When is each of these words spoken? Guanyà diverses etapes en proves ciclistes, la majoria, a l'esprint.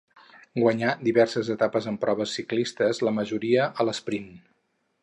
Guanyà 0.61 0.93
diverses 1.09 1.51
etapes 1.57 1.89
en 1.91 2.01
proves 2.07 2.35
ciclistes, 2.39 3.05
la 3.09 3.17
majoria, 3.21 3.71
a 3.85 3.89
l'esprint. 3.91 4.31